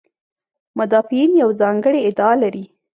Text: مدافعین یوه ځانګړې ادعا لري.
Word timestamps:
مدافعین 0.77 1.31
یوه 1.41 1.57
ځانګړې 1.61 1.99
ادعا 2.09 2.33
لري. 2.43 2.65